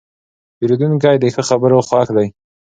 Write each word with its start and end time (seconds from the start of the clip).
پیرودونکی 0.57 1.15
د 1.19 1.25
ښه 1.33 1.41
خبرو 1.49 1.79
خوښ 1.87 2.07
دی. 2.17 2.27